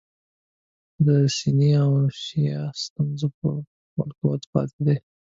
د 1.05 1.07
سني 1.37 1.71
او 1.83 1.91
شیعه 2.21 2.65
ستونزه 2.83 3.27
په 3.39 3.49
خپل 3.87 4.09
قوت 4.19 4.43
پاتې 4.53 4.79
ده. 4.87 4.95